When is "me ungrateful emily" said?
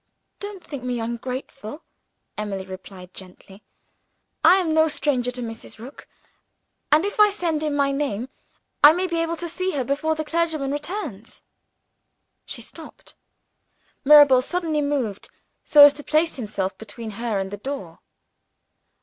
0.83-2.65